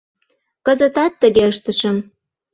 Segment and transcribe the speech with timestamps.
[0.65, 1.97] Кызытат тыге ыштышым.